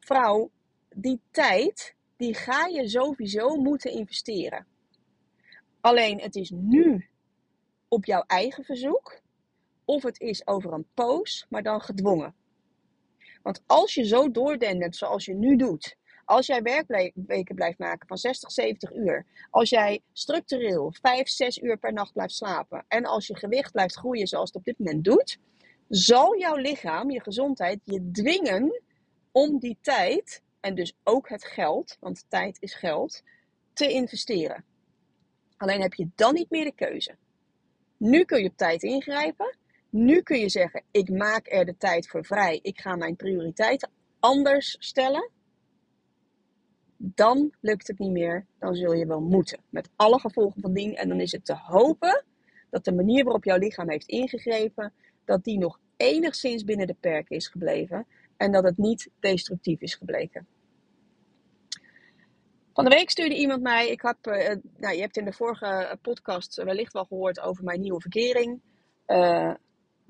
vrouw, 0.00 0.50
die 0.94 1.20
tijd, 1.30 1.94
die 2.16 2.34
ga 2.34 2.66
je 2.66 2.88
sowieso 2.88 3.56
moeten 3.56 3.92
investeren. 3.92 4.66
Alleen 5.80 6.20
het 6.20 6.36
is 6.36 6.50
nu 6.50 7.08
op 7.88 8.04
jouw 8.04 8.24
eigen 8.26 8.64
verzoek, 8.64 9.20
of 9.88 10.02
het 10.02 10.20
is 10.20 10.46
over 10.46 10.72
een 10.72 10.86
poos, 10.94 11.46
maar 11.48 11.62
dan 11.62 11.80
gedwongen. 11.80 12.34
Want 13.42 13.62
als 13.66 13.94
je 13.94 14.04
zo 14.04 14.30
doordendert 14.30 14.96
zoals 14.96 15.24
je 15.24 15.34
nu 15.34 15.56
doet, 15.56 15.96
als 16.24 16.46
jij 16.46 16.62
werkweken 16.62 17.54
blijft 17.54 17.78
maken 17.78 18.08
van 18.08 18.16
60, 18.16 18.52
70 18.52 18.94
uur, 18.94 19.26
als 19.50 19.70
jij 19.70 20.00
structureel 20.12 20.94
5, 21.00 21.28
6 21.28 21.58
uur 21.58 21.78
per 21.78 21.92
nacht 21.92 22.12
blijft 22.12 22.34
slapen 22.34 22.84
en 22.88 23.04
als 23.04 23.26
je 23.26 23.36
gewicht 23.36 23.72
blijft 23.72 23.96
groeien 23.96 24.26
zoals 24.26 24.48
het 24.48 24.56
op 24.56 24.64
dit 24.64 24.78
moment 24.78 25.04
doet, 25.04 25.38
zal 25.88 26.38
jouw 26.38 26.56
lichaam, 26.56 27.10
je 27.10 27.20
gezondheid, 27.20 27.80
je 27.84 28.10
dwingen 28.10 28.82
om 29.32 29.58
die 29.58 29.78
tijd, 29.80 30.42
en 30.60 30.74
dus 30.74 30.96
ook 31.04 31.28
het 31.28 31.44
geld, 31.44 31.96
want 32.00 32.24
tijd 32.28 32.56
is 32.60 32.74
geld, 32.74 33.22
te 33.72 33.88
investeren. 33.88 34.64
Alleen 35.56 35.80
heb 35.80 35.94
je 35.94 36.08
dan 36.14 36.34
niet 36.34 36.50
meer 36.50 36.64
de 36.64 36.74
keuze. 36.74 37.16
Nu 37.96 38.24
kun 38.24 38.42
je 38.42 38.48
op 38.48 38.56
tijd 38.56 38.82
ingrijpen. 38.82 39.56
Nu 39.90 40.22
kun 40.22 40.38
je 40.38 40.48
zeggen: 40.48 40.82
ik 40.90 41.10
maak 41.10 41.46
er 41.52 41.64
de 41.64 41.76
tijd 41.76 42.08
voor 42.08 42.24
vrij. 42.24 42.58
Ik 42.62 42.80
ga 42.80 42.96
mijn 42.96 43.16
prioriteiten 43.16 43.90
anders 44.18 44.76
stellen. 44.78 45.30
Dan 46.96 47.54
lukt 47.60 47.86
het 47.86 47.98
niet 47.98 48.10
meer. 48.10 48.46
Dan 48.58 48.74
zul 48.74 48.92
je 48.92 49.06
wel 49.06 49.20
moeten. 49.20 49.60
Met 49.68 49.88
alle 49.96 50.20
gevolgen 50.20 50.60
van 50.60 50.72
dien. 50.72 50.96
En 50.96 51.08
dan 51.08 51.20
is 51.20 51.32
het 51.32 51.44
te 51.44 51.56
hopen 51.56 52.24
dat 52.70 52.84
de 52.84 52.92
manier 52.92 53.24
waarop 53.24 53.44
jouw 53.44 53.58
lichaam 53.58 53.90
heeft 53.90 54.08
ingegrepen, 54.08 54.92
dat 55.24 55.44
die 55.44 55.58
nog 55.58 55.80
enigszins 55.96 56.64
binnen 56.64 56.86
de 56.86 56.96
perken 57.00 57.36
is 57.36 57.48
gebleven 57.48 58.06
en 58.36 58.52
dat 58.52 58.64
het 58.64 58.78
niet 58.78 59.10
destructief 59.20 59.80
is 59.80 59.94
gebleken. 59.94 60.46
Van 62.72 62.84
de 62.84 62.94
week 62.94 63.10
stuurde 63.10 63.36
iemand 63.36 63.62
mij, 63.62 63.88
ik 63.88 64.02
heb, 64.02 64.26
uh, 64.26 64.54
nou, 64.76 64.94
je 64.94 65.00
hebt 65.00 65.16
in 65.16 65.24
de 65.24 65.32
vorige 65.32 65.98
podcast 66.02 66.54
wellicht 66.54 66.92
wel 66.92 67.04
gehoord 67.04 67.40
over 67.40 67.64
mijn 67.64 67.80
nieuwe 67.80 68.00
verkering. 68.00 68.60
Uh, 69.06 69.54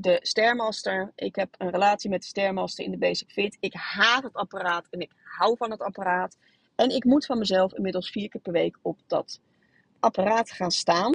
de 0.00 0.18
Stairmaster. 0.22 1.12
Ik 1.14 1.36
heb 1.36 1.54
een 1.58 1.70
relatie 1.70 2.10
met 2.10 2.20
de 2.20 2.26
Stairmaster 2.26 2.84
in 2.84 2.90
de 2.90 2.98
Basic 2.98 3.30
Fit. 3.30 3.56
Ik 3.60 3.74
haat 3.74 4.22
het 4.22 4.34
apparaat 4.34 4.86
en 4.90 5.00
ik 5.00 5.12
hou 5.22 5.56
van 5.56 5.70
het 5.70 5.80
apparaat. 5.80 6.36
En 6.74 6.90
ik 6.90 7.04
moet 7.04 7.26
van 7.26 7.38
mezelf 7.38 7.74
inmiddels 7.74 8.10
vier 8.10 8.28
keer 8.28 8.40
per 8.40 8.52
week 8.52 8.78
op 8.82 8.98
dat 9.06 9.40
apparaat 10.00 10.50
gaan 10.50 10.70
staan. 10.70 11.14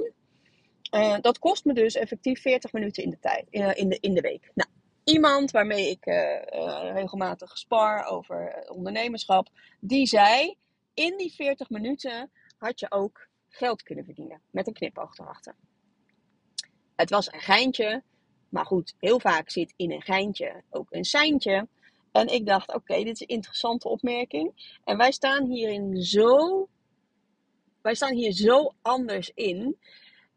Uh, 0.94 1.16
dat 1.20 1.38
kost 1.38 1.64
me 1.64 1.74
dus 1.74 1.94
effectief 1.94 2.40
40 2.40 2.72
minuten 2.72 3.02
in 3.02 3.10
de, 3.10 3.18
tijd, 3.20 3.46
uh, 3.50 3.70
in 3.74 3.88
de, 3.88 3.98
in 4.00 4.14
de 4.14 4.20
week. 4.20 4.50
Nou, 4.54 4.70
iemand 5.04 5.50
waarmee 5.50 5.90
ik 5.90 6.06
uh, 6.06 6.14
regelmatig 6.92 7.58
spar 7.58 8.04
over 8.04 8.68
ondernemerschap, 8.68 9.48
die 9.80 10.06
zei: 10.06 10.56
In 10.94 11.16
die 11.16 11.34
40 11.34 11.70
minuten 11.70 12.30
had 12.58 12.80
je 12.80 12.90
ook 12.90 13.28
geld 13.48 13.82
kunnen 13.82 14.04
verdienen. 14.04 14.40
Met 14.50 14.66
een 14.66 14.72
knipoog 14.72 15.18
erachter. 15.18 15.54
Het 16.96 17.10
was 17.10 17.32
een 17.32 17.40
geintje, 17.40 18.02
maar 18.54 18.66
goed, 18.66 18.94
heel 18.98 19.20
vaak 19.20 19.50
zit 19.50 19.74
in 19.76 19.92
een 19.92 20.02
geintje 20.02 20.62
ook 20.70 20.86
een 20.90 21.04
seintje. 21.04 21.68
En 22.12 22.26
ik 22.26 22.46
dacht: 22.46 22.74
Oké, 22.74 22.96
dit 22.96 23.14
is 23.14 23.20
een 23.20 23.26
interessante 23.26 23.88
opmerking. 23.88 24.78
En 24.84 24.96
wij 24.96 25.12
staan 25.12 25.46
hierin 25.46 26.02
zo. 26.02 26.68
Wij 27.82 27.94
staan 27.94 28.14
hier 28.14 28.32
zo 28.32 28.74
anders 28.82 29.30
in. 29.34 29.78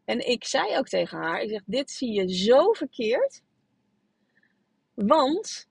En 0.04 0.28
ik 0.28 0.44
zei 0.44 0.78
ook 0.78 0.88
tegen 0.88 1.18
haar: 1.18 1.40
Ik 1.40 1.50
zeg, 1.50 1.62
dit 1.66 1.90
zie 1.90 2.12
je 2.12 2.34
zo 2.34 2.72
verkeerd. 2.72 3.42
Want 4.94 5.68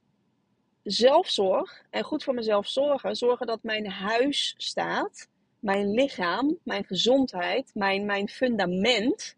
zelfzorg 0.83 1.85
en 1.89 2.03
goed 2.03 2.23
voor 2.23 2.33
mezelf 2.33 2.67
zorgen, 2.67 3.15
zorgen 3.15 3.47
dat 3.47 3.63
mijn 3.63 3.89
huis 3.89 4.53
staat, 4.57 5.29
mijn 5.59 5.91
lichaam, 5.91 6.57
mijn 6.63 6.85
gezondheid, 6.85 7.71
mijn, 7.73 8.05
mijn 8.05 8.29
fundament, 8.29 9.35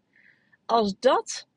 als 0.66 0.98
dat 0.98 1.48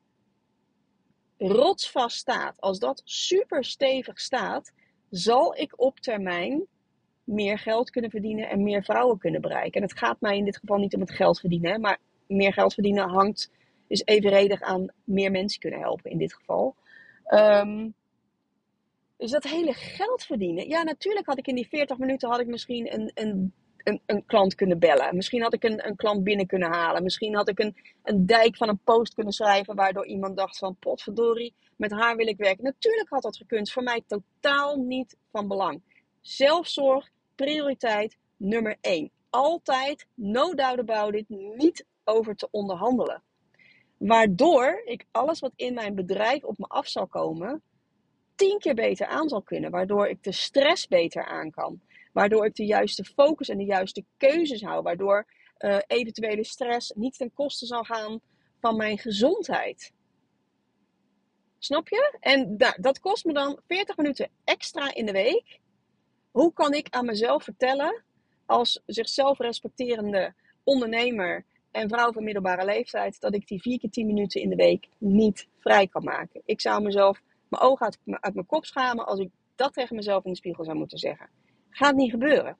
rotsvast 1.38 2.16
staat, 2.16 2.60
als 2.60 2.78
dat 2.78 3.02
super 3.04 3.64
stevig 3.64 4.20
staat, 4.20 4.72
zal 5.10 5.56
ik 5.56 5.72
op 5.76 6.00
termijn 6.00 6.66
meer 7.24 7.58
geld 7.58 7.90
kunnen 7.90 8.10
verdienen 8.10 8.48
en 8.48 8.62
meer 8.62 8.84
vrouwen 8.84 9.18
kunnen 9.18 9.40
bereiken. 9.40 9.80
En 9.80 9.88
het 9.88 9.98
gaat 9.98 10.20
mij 10.20 10.36
in 10.36 10.44
dit 10.44 10.56
geval 10.56 10.78
niet 10.78 10.94
om 10.94 11.00
het 11.00 11.10
geld 11.10 11.40
verdienen, 11.40 11.80
maar 11.80 11.98
meer 12.26 12.52
geld 12.52 12.74
verdienen 12.74 13.08
hangt, 13.08 13.50
is 13.86 14.02
evenredig 14.04 14.60
aan 14.60 14.86
meer 15.04 15.30
mensen 15.30 15.60
kunnen 15.60 15.80
helpen 15.80 16.10
in 16.10 16.18
dit 16.18 16.34
geval. 16.34 16.76
Um, 17.28 17.94
dus 19.16 19.30
dat 19.30 19.44
hele 19.44 19.72
geld 19.72 20.24
verdienen. 20.24 20.68
Ja, 20.68 20.82
natuurlijk 20.82 21.26
had 21.26 21.38
ik 21.38 21.46
in 21.46 21.54
die 21.54 21.68
40 21.68 21.98
minuten 21.98 22.30
had 22.30 22.40
ik 22.40 22.46
misschien 22.46 22.94
een, 22.94 23.10
een, 23.14 23.52
een, 23.84 24.00
een 24.06 24.26
klant 24.26 24.54
kunnen 24.54 24.78
bellen. 24.78 25.16
Misschien 25.16 25.42
had 25.42 25.54
ik 25.54 25.64
een, 25.64 25.86
een 25.86 25.96
klant 25.96 26.24
binnen 26.24 26.46
kunnen 26.46 26.72
halen. 26.72 27.02
Misschien 27.02 27.34
had 27.34 27.48
ik 27.48 27.58
een, 27.58 27.76
een 28.02 28.26
dijk 28.26 28.56
van 28.56 28.68
een 28.68 28.80
post 28.84 29.14
kunnen 29.14 29.32
schrijven. 29.32 29.74
Waardoor 29.74 30.06
iemand 30.06 30.36
dacht 30.36 30.58
van 30.58 30.76
potverdorie, 30.76 31.54
met 31.76 31.90
haar 31.90 32.16
wil 32.16 32.26
ik 32.26 32.36
werken. 32.36 32.64
Natuurlijk 32.64 33.08
had 33.08 33.22
dat 33.22 33.36
gekund. 33.36 33.72
Voor 33.72 33.82
mij 33.82 34.02
totaal 34.06 34.76
niet 34.76 35.16
van 35.30 35.48
belang. 35.48 35.82
Zelfzorg, 36.20 37.10
prioriteit 37.34 38.16
nummer 38.36 38.76
1. 38.80 39.10
Altijd, 39.30 40.06
no 40.14 40.54
doubt 40.54 40.78
about 40.78 41.14
it, 41.14 41.28
niet 41.28 41.86
over 42.04 42.36
te 42.36 42.48
onderhandelen. 42.50 43.22
Waardoor 43.96 44.82
ik 44.84 45.04
alles 45.10 45.40
wat 45.40 45.52
in 45.56 45.74
mijn 45.74 45.94
bedrijf 45.94 46.44
op 46.44 46.58
me 46.58 46.66
af 46.66 46.86
zal 46.86 47.06
komen, 47.06 47.62
tien 48.34 48.58
keer 48.58 48.74
beter 48.74 49.06
aan 49.06 49.28
zal 49.28 49.42
kunnen. 49.42 49.70
Waardoor 49.70 50.08
ik 50.08 50.22
de 50.22 50.32
stress 50.32 50.88
beter 50.88 51.24
aan 51.24 51.50
kan. 51.50 51.80
Waardoor 52.14 52.46
ik 52.46 52.54
de 52.54 52.64
juiste 52.64 53.04
focus 53.04 53.48
en 53.48 53.58
de 53.58 53.64
juiste 53.64 54.04
keuzes 54.16 54.62
hou. 54.62 54.82
Waardoor 54.82 55.26
uh, 55.58 55.78
eventuele 55.86 56.44
stress 56.44 56.92
niet 56.94 57.16
ten 57.16 57.32
koste 57.32 57.66
zal 57.66 57.84
gaan 57.84 58.20
van 58.60 58.76
mijn 58.76 58.98
gezondheid. 58.98 59.92
Snap 61.58 61.88
je? 61.88 62.16
En 62.20 62.56
da 62.56 62.76
dat 62.80 63.00
kost 63.00 63.24
me 63.24 63.32
dan 63.32 63.60
40 63.66 63.96
minuten 63.96 64.28
extra 64.44 64.94
in 64.94 65.06
de 65.06 65.12
week. 65.12 65.60
Hoe 66.30 66.52
kan 66.52 66.72
ik 66.72 66.86
aan 66.90 67.04
mezelf 67.04 67.44
vertellen, 67.44 68.02
als 68.46 68.82
zichzelf 68.86 69.38
respecterende 69.38 70.34
ondernemer 70.64 71.44
en 71.70 71.88
vrouw 71.88 72.12
van 72.12 72.24
middelbare 72.24 72.64
leeftijd, 72.64 73.20
dat 73.20 73.34
ik 73.34 73.46
die 73.46 73.60
vier 73.60 73.78
keer 73.78 73.90
10 73.90 74.06
minuten 74.06 74.40
in 74.40 74.48
de 74.48 74.56
week 74.56 74.88
niet 74.98 75.48
vrij 75.58 75.86
kan 75.86 76.04
maken? 76.04 76.42
Ik 76.44 76.60
zou 76.60 76.82
mezelf 76.82 77.20
mijn 77.48 77.62
ogen 77.62 77.96
uit 78.20 78.34
mijn 78.34 78.46
kop 78.46 78.64
schamen 78.64 79.06
als 79.06 79.18
ik 79.18 79.30
dat 79.54 79.72
tegen 79.72 79.96
mezelf 79.96 80.24
in 80.24 80.30
de 80.30 80.36
spiegel 80.36 80.64
zou 80.64 80.76
moeten 80.76 80.98
zeggen. 80.98 81.28
Gaat 81.76 81.94
niet 81.94 82.10
gebeuren. 82.10 82.56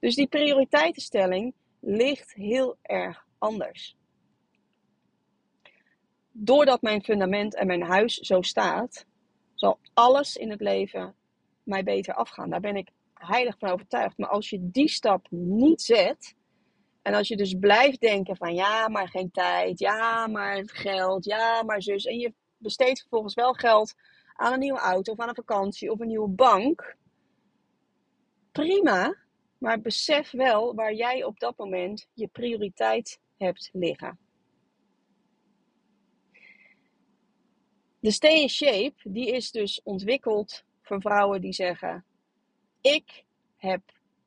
Dus 0.00 0.14
die 0.14 0.26
prioriteitenstelling 0.26 1.54
ligt 1.80 2.34
heel 2.34 2.76
erg 2.82 3.26
anders. 3.38 3.96
Doordat 6.32 6.82
mijn 6.82 7.02
fundament 7.02 7.54
en 7.54 7.66
mijn 7.66 7.82
huis 7.82 8.14
zo 8.14 8.42
staat, 8.42 9.06
zal 9.54 9.78
alles 9.94 10.36
in 10.36 10.50
het 10.50 10.60
leven 10.60 11.14
mij 11.62 11.82
beter 11.82 12.14
afgaan. 12.14 12.50
Daar 12.50 12.60
ben 12.60 12.76
ik 12.76 12.90
heilig 13.14 13.58
van 13.58 13.70
overtuigd. 13.70 14.18
Maar 14.18 14.28
als 14.28 14.50
je 14.50 14.70
die 14.70 14.88
stap 14.88 15.26
niet 15.30 15.82
zet 15.82 16.34
En 17.02 17.14
als 17.14 17.28
je 17.28 17.36
dus 17.36 17.54
blijft 17.54 18.00
denken 18.00 18.36
van 18.36 18.54
ja, 18.54 18.88
maar 18.88 19.08
geen 19.08 19.30
tijd, 19.30 19.78
ja, 19.78 20.26
maar 20.26 20.62
geld, 20.66 21.24
ja, 21.24 21.62
maar 21.62 21.82
zus. 21.82 22.04
En 22.04 22.18
je 22.18 22.34
besteedt 22.56 23.00
vervolgens 23.00 23.34
wel 23.34 23.52
geld 23.52 23.94
aan 24.34 24.52
een 24.52 24.58
nieuwe 24.58 24.78
auto 24.78 25.12
of 25.12 25.18
aan 25.18 25.28
een 25.28 25.34
vakantie 25.34 25.90
of 25.90 26.00
een 26.00 26.06
nieuwe 26.06 26.28
bank. 26.28 26.98
Prima, 28.52 29.16
maar 29.58 29.80
besef 29.80 30.30
wel 30.30 30.74
waar 30.74 30.94
jij 30.94 31.24
op 31.24 31.40
dat 31.40 31.56
moment 31.56 32.08
je 32.14 32.26
prioriteit 32.26 33.20
hebt 33.36 33.70
liggen. 33.72 34.18
De 38.00 38.10
Stay 38.10 38.40
in 38.40 38.48
Shape, 38.48 38.94
die 39.04 39.30
is 39.32 39.50
dus 39.50 39.82
ontwikkeld 39.82 40.64
voor 40.82 41.00
vrouwen 41.00 41.40
die 41.40 41.52
zeggen: 41.52 42.04
Ik 42.80 43.24
heb 43.56 43.82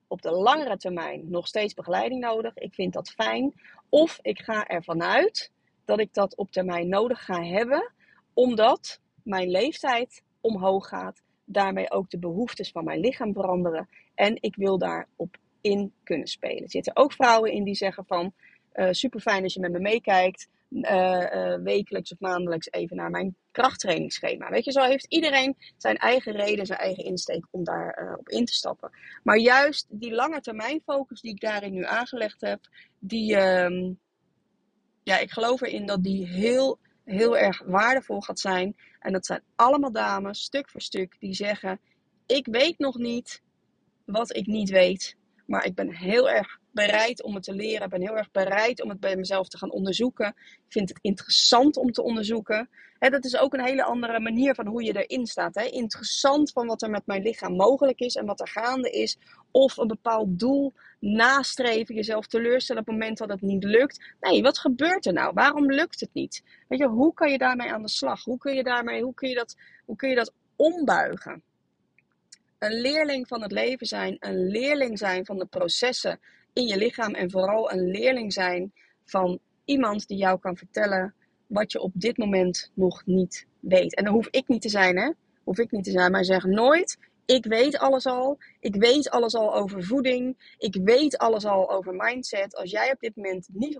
op 0.07 0.21
de 0.21 0.31
langere 0.31 0.77
termijn 0.77 1.29
nog 1.29 1.47
steeds 1.47 1.73
begeleiding 1.73 2.21
nodig. 2.21 2.57
Ik 2.57 2.73
vind 2.73 2.93
dat 2.93 3.11
fijn. 3.11 3.53
Of 3.89 4.19
ik 4.21 4.39
ga 4.39 4.67
ervan 4.67 5.03
uit 5.03 5.51
dat 5.85 5.99
ik 5.99 6.13
dat 6.13 6.35
op 6.35 6.51
termijn 6.51 6.89
nodig 6.89 7.25
ga 7.25 7.43
hebben, 7.43 7.91
omdat 8.33 9.01
mijn 9.23 9.49
leeftijd 9.49 10.23
omhoog 10.41 10.87
gaat. 10.87 11.21
Daarmee 11.45 11.91
ook 11.91 12.09
de 12.09 12.19
behoeftes 12.19 12.71
van 12.71 12.83
mijn 12.83 12.99
lichaam 12.99 13.33
veranderen. 13.33 13.89
En 14.15 14.37
ik 14.41 14.55
wil 14.55 14.77
daarop 14.77 15.37
in 15.61 15.93
kunnen 16.03 16.27
spelen. 16.27 16.63
Er 16.63 16.69
zitten 16.69 16.95
ook 16.95 17.13
vrouwen 17.13 17.51
in 17.51 17.63
die 17.63 17.75
zeggen 17.75 18.05
van 18.05 18.33
uh, 18.73 18.87
super 18.91 19.19
fijn 19.19 19.43
als 19.43 19.53
je 19.53 19.59
met 19.59 19.71
me 19.71 19.79
meekijkt. 19.79 20.47
Uh, 20.69 21.55
wekelijks 21.55 22.11
of 22.11 22.19
maandelijks 22.19 22.71
even 22.71 22.95
naar 22.95 23.09
mijn 23.09 23.35
krachttrainingsschema. 23.51 24.49
Weet 24.49 24.65
je, 24.65 24.71
zo 24.71 24.81
heeft 24.81 25.05
iedereen 25.09 25.57
zijn 25.77 25.97
eigen 25.97 26.33
reden, 26.33 26.65
zijn 26.65 26.79
eigen 26.79 27.03
insteek 27.03 27.47
om 27.51 27.63
daarop 27.63 28.19
op 28.19 28.29
in 28.29 28.45
te 28.45 28.53
stappen. 28.53 28.91
Maar 29.23 29.37
juist 29.37 29.87
die 29.89 30.13
lange 30.13 30.41
termijn 30.41 30.81
focus 30.85 31.21
die 31.21 31.31
ik 31.31 31.39
daarin 31.39 31.73
nu 31.73 31.85
aangelegd 31.85 32.41
heb, 32.41 32.59
die, 32.99 33.35
uh, 33.35 33.91
ja, 35.03 35.17
ik 35.19 35.31
geloof 35.31 35.61
erin 35.61 35.85
dat 35.85 36.03
die 36.03 36.27
heel, 36.27 36.79
heel 37.05 37.37
erg 37.37 37.61
waardevol 37.65 38.21
gaat 38.21 38.39
zijn. 38.39 38.75
En 38.99 39.13
dat 39.13 39.25
zijn 39.25 39.43
allemaal 39.55 39.91
dames, 39.91 40.41
stuk 40.41 40.69
voor 40.69 40.81
stuk, 40.81 41.15
die 41.19 41.33
zeggen: 41.33 41.79
Ik 42.25 42.45
weet 42.45 42.79
nog 42.79 42.97
niet 42.97 43.41
wat 44.05 44.35
ik 44.35 44.45
niet 44.45 44.69
weet. 44.69 45.15
Maar 45.45 45.65
ik 45.65 45.75
ben 45.75 45.95
heel 45.95 46.29
erg 46.29 46.59
bereid 46.71 47.23
om 47.23 47.35
het 47.35 47.43
te 47.43 47.53
leren. 47.53 47.83
Ik 47.83 47.89
ben 47.89 48.01
heel 48.01 48.17
erg 48.17 48.31
bereid 48.31 48.81
om 48.81 48.89
het 48.89 48.99
bij 48.99 49.15
mezelf 49.15 49.47
te 49.47 49.57
gaan 49.57 49.71
onderzoeken. 49.71 50.27
Ik 50.27 50.65
vind 50.69 50.89
het 50.89 50.99
interessant 51.01 51.77
om 51.77 51.91
te 51.91 52.03
onderzoeken. 52.03 52.69
dat 52.99 53.25
is 53.25 53.37
ook 53.37 53.53
een 53.53 53.65
hele 53.65 53.83
andere 53.83 54.19
manier 54.19 54.55
van 54.55 54.67
hoe 54.67 54.83
je 54.83 55.05
erin 55.05 55.25
staat. 55.25 55.55
Interessant 55.55 56.51
van 56.51 56.67
wat 56.67 56.81
er 56.81 56.89
met 56.89 57.05
mijn 57.05 57.21
lichaam 57.21 57.55
mogelijk 57.55 57.99
is 57.99 58.15
en 58.15 58.25
wat 58.25 58.39
er 58.39 58.47
gaande 58.47 58.89
is. 58.89 59.17
Of 59.51 59.77
een 59.77 59.87
bepaald 59.87 60.39
doel 60.39 60.73
nastreven, 60.99 61.95
jezelf 61.95 62.27
teleurstellen 62.27 62.81
op 62.81 62.87
het 62.87 62.97
moment 62.97 63.17
dat 63.17 63.29
het 63.29 63.41
niet 63.41 63.63
lukt. 63.63 64.15
Nee, 64.19 64.41
wat 64.41 64.57
gebeurt 64.57 65.05
er 65.05 65.13
nou? 65.13 65.31
Waarom 65.33 65.71
lukt 65.71 65.99
het 65.99 66.13
niet? 66.13 66.43
Weet 66.67 66.79
je, 66.79 66.87
hoe 66.87 67.13
kan 67.13 67.31
je 67.31 67.37
daarmee 67.37 67.71
aan 67.71 67.81
de 67.81 67.89
slag? 67.89 68.23
Hoe 68.23 68.37
kun 68.37 68.53
je, 68.53 68.63
daarmee, 68.63 69.03
hoe 69.03 69.13
kun 69.13 69.29
je, 69.29 69.35
dat, 69.35 69.55
hoe 69.85 69.95
kun 69.95 70.09
je 70.09 70.15
dat 70.15 70.33
ombuigen? 70.55 71.43
Een 72.63 72.81
leerling 72.81 73.27
van 73.27 73.41
het 73.41 73.51
leven 73.51 73.87
zijn, 73.87 74.15
een 74.19 74.47
leerling 74.47 74.97
zijn 74.97 75.25
van 75.25 75.37
de 75.37 75.45
processen 75.45 76.19
in 76.53 76.67
je 76.67 76.77
lichaam 76.77 77.13
en 77.13 77.31
vooral 77.31 77.71
een 77.71 77.91
leerling 77.91 78.33
zijn 78.33 78.73
van 79.05 79.39
iemand 79.65 80.07
die 80.07 80.17
jou 80.17 80.39
kan 80.39 80.57
vertellen 80.57 81.13
wat 81.47 81.71
je 81.71 81.79
op 81.79 81.91
dit 81.93 82.17
moment 82.17 82.71
nog 82.73 83.05
niet 83.05 83.47
weet. 83.59 83.95
En 83.95 84.03
dan 84.03 84.13
hoef 84.13 84.27
ik 84.27 84.47
niet 84.47 84.61
te 84.61 84.69
zijn, 84.69 84.97
hè? 84.97 85.11
Hoef 85.43 85.57
ik 85.57 85.71
niet 85.71 85.83
te 85.83 85.91
zijn, 85.91 86.11
maar 86.11 86.25
zeg 86.25 86.43
nooit: 86.43 86.97
ik 87.25 87.45
weet 87.45 87.77
alles 87.77 88.05
al. 88.05 88.37
Ik 88.59 88.75
weet 88.75 89.09
alles 89.09 89.35
al 89.35 89.55
over 89.55 89.83
voeding. 89.83 90.55
Ik 90.57 90.75
weet 90.83 91.17
alles 91.17 91.45
al 91.45 91.71
over 91.71 91.93
mindset. 91.93 92.55
Als 92.55 92.71
jij 92.71 92.91
op 92.91 92.99
dit 92.99 93.15
moment 93.15 93.47
niet 93.51 93.77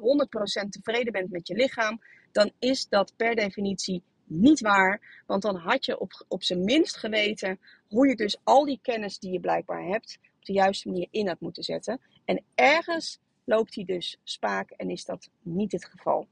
100% 0.65 0.69
tevreden 0.69 1.13
bent 1.13 1.31
met 1.31 1.47
je 1.47 1.55
lichaam, 1.55 2.01
dan 2.31 2.51
is 2.59 2.87
dat 2.89 3.13
per 3.15 3.35
definitie 3.35 4.03
niet 4.25 4.59
waar. 4.59 5.23
Want 5.27 5.41
dan 5.41 5.55
had 5.55 5.85
je 5.85 5.99
op, 5.99 6.25
op 6.27 6.43
zijn 6.43 6.63
minst 6.63 6.97
geweten 6.97 7.59
hoe 7.87 8.07
je 8.07 8.15
dus 8.15 8.37
al 8.43 8.65
die 8.65 8.79
kennis 8.81 9.19
die 9.19 9.31
je 9.31 9.39
blijkbaar 9.39 9.83
hebt, 9.83 10.19
op 10.35 10.45
de 10.45 10.53
juiste 10.53 10.87
manier 10.87 11.07
in 11.11 11.27
had 11.27 11.39
moeten 11.39 11.63
zetten. 11.63 12.01
En 12.25 12.43
ergens 12.55 13.19
loopt 13.43 13.75
hij 13.75 13.83
dus 13.83 14.19
spaak 14.23 14.69
en 14.69 14.89
is 14.89 15.05
dat 15.05 15.29
niet 15.41 15.71
het 15.71 15.85
geval. 15.85 16.27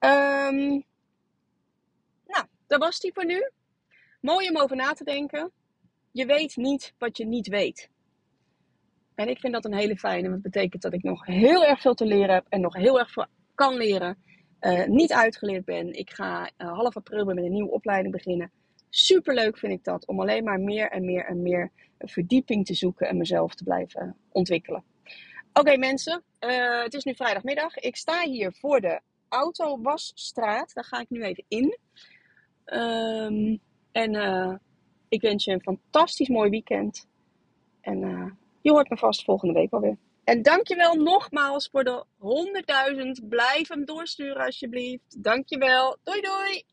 Um, 0.00 0.84
nou, 2.26 2.46
dat 2.66 2.80
was 2.80 3.00
die 3.00 3.12
voor 3.12 3.26
nu. 3.26 3.50
Mooi 4.20 4.48
om 4.48 4.56
over 4.56 4.76
na 4.76 4.92
te 4.92 5.04
denken. 5.04 5.52
Je 6.12 6.26
weet 6.26 6.56
niet 6.56 6.94
wat 6.98 7.16
je 7.16 7.26
niet 7.26 7.48
weet. 7.48 7.90
En 9.14 9.28
ik 9.28 9.38
vind 9.38 9.52
dat 9.52 9.64
een 9.64 9.74
hele 9.74 9.96
fijne, 9.96 10.28
want 10.28 10.42
dat 10.42 10.52
betekent 10.52 10.82
dat 10.82 10.92
ik 10.92 11.02
nog 11.02 11.26
heel 11.26 11.64
erg 11.64 11.80
veel 11.80 11.94
te 11.94 12.06
leren 12.06 12.34
heb 12.34 12.46
en 12.48 12.60
nog 12.60 12.74
heel 12.74 12.98
erg 12.98 13.10
veel 13.10 13.26
kan 13.54 13.76
leren. 13.76 14.18
Uh, 14.66 14.86
niet 14.86 15.12
uitgeleerd 15.12 15.64
ben. 15.64 15.92
Ik 15.92 16.10
ga 16.10 16.50
uh, 16.58 16.72
half 16.72 16.96
april 16.96 17.24
met 17.24 17.36
een 17.36 17.52
nieuwe 17.52 17.70
opleiding 17.70 18.14
beginnen. 18.14 18.50
Super 18.90 19.34
leuk 19.34 19.58
vind 19.58 19.72
ik 19.72 19.84
dat 19.84 20.06
om 20.06 20.20
alleen 20.20 20.44
maar 20.44 20.60
meer 20.60 20.90
en 20.90 21.04
meer 21.04 21.24
en 21.24 21.42
meer 21.42 21.70
verdieping 21.98 22.66
te 22.66 22.74
zoeken 22.74 23.08
en 23.08 23.16
mezelf 23.16 23.54
te 23.54 23.64
blijven 23.64 24.16
ontwikkelen. 24.32 24.84
Oké 25.52 25.76
mensen, 25.76 26.22
uh, 26.40 26.82
het 26.82 26.94
is 26.94 27.04
nu 27.04 27.14
vrijdagmiddag. 27.14 27.76
Ik 27.76 27.96
sta 27.96 28.22
hier 28.22 28.52
voor 28.52 28.80
de 28.80 29.00
Autowasstraat. 29.28 30.74
Daar 30.74 30.84
ga 30.84 31.00
ik 31.00 31.10
nu 31.10 31.22
even 31.22 31.44
in. 31.48 31.78
Um, 32.64 33.60
en 33.92 34.60
ik 35.08 35.20
wens 35.20 35.44
je 35.44 35.52
een 35.52 35.62
fantastisch 35.62 36.28
mooi 36.28 36.50
weekend. 36.50 37.06
En 37.80 37.98
je 38.60 38.70
hoort 38.70 38.90
me 38.90 38.96
vast 38.96 39.24
volgende 39.24 39.54
week 39.54 39.72
alweer. 39.72 39.96
En 40.26 40.42
dankjewel 40.42 40.94
nogmaals 40.94 41.68
voor 41.72 41.84
de 41.84 42.04
100.000. 43.20 43.28
Blijf 43.28 43.68
hem 43.68 43.84
doorsturen 43.84 44.44
alsjeblieft. 44.44 45.22
Dankjewel. 45.22 45.96
Doei 46.02 46.20
doei. 46.20 46.64